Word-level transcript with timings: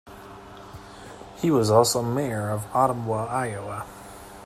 He 1.37 1.51
was 1.51 1.69
also 1.69 2.01
mayor 2.01 2.49
of 2.49 2.65
Ottumwa, 2.75 3.27
Iowa. 3.29 3.85